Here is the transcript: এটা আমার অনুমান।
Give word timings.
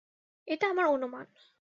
এটা 0.47 0.65
আমার 0.69 0.85
অনুমান। 0.85 1.25